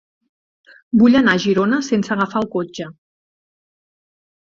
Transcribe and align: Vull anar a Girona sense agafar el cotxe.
Vull 1.01 1.19
anar 1.19 1.35
a 1.37 1.43
Girona 1.45 1.81
sense 1.91 2.17
agafar 2.17 2.43
el 2.43 2.51
cotxe. 2.59 2.91